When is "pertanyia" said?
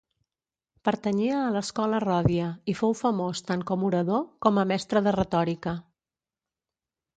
0.87-1.35